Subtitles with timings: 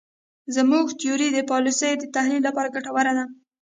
[0.55, 3.25] زموږ تیوري د پالیسیو د تحلیل لپاره ګټوره ده.